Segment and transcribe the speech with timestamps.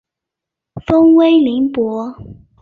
[0.83, 2.15] 封威宁伯。